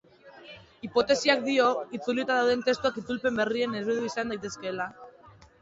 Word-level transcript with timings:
Hipotesiak 0.87 1.43
dio, 1.49 1.67
itzulita 1.99 2.39
dauden 2.39 2.65
testuak 2.71 2.97
itzulpen 3.03 3.39
berrien 3.43 3.79
eredu 3.83 4.11
izan 4.11 4.35
daitezkeela. 4.35 4.91